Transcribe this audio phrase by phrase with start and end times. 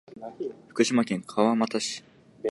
[0.69, 2.03] 福島県川俣町